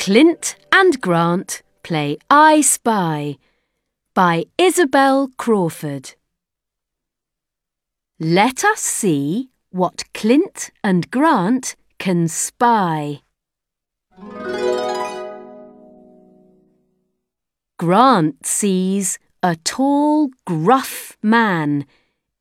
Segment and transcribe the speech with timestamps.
[0.00, 3.36] Clint and Grant play I Spy
[4.14, 6.14] by Isabel Crawford.
[8.18, 13.20] Let us see what Clint and Grant can spy.
[17.78, 21.84] Grant sees a tall, gruff man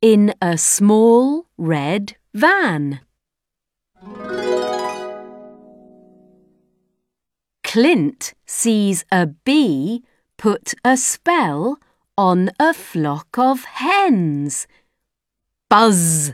[0.00, 3.00] in a small red van.
[7.68, 10.02] Clint sees a bee
[10.38, 11.78] put a spell
[12.16, 14.66] on a flock of hens.
[15.68, 16.32] Buzz!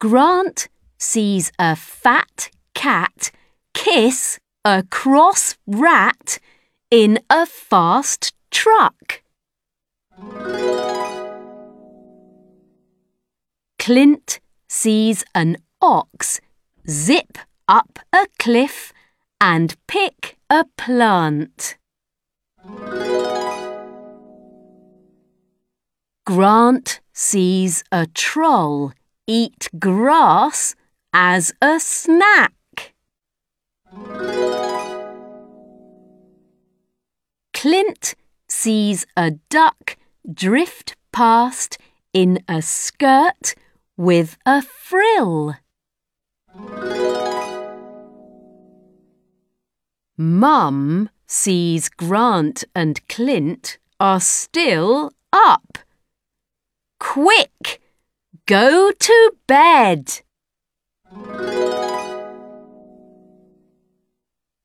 [0.00, 0.68] Grant
[0.98, 3.30] sees a fat cat
[3.72, 6.40] kiss a cross rat
[6.90, 9.22] in a fast truck.
[13.78, 16.40] Clint sees an ox
[16.88, 17.38] zip
[17.68, 18.92] up a cliff
[19.40, 21.76] and pick a plant.
[26.26, 28.92] Grant sees a troll
[29.26, 30.74] eat grass
[31.12, 32.52] as a snack.
[37.52, 38.14] Clint
[38.48, 39.96] sees a duck
[40.30, 41.78] drift past
[42.12, 43.54] in a skirt
[43.96, 45.56] with a frill.
[50.16, 55.78] Mum sees Grant and Clint are still up.
[57.00, 57.80] Quick!
[58.46, 60.20] Go to bed!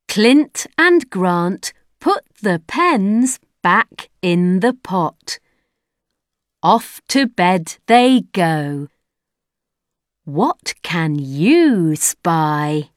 [0.07, 5.39] Clint and Grant put the pens back in the pot.
[6.61, 8.87] Off to bed they go.
[10.25, 12.89] What can you spy?